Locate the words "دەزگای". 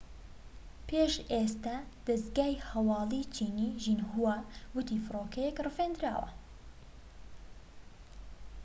2.07-2.63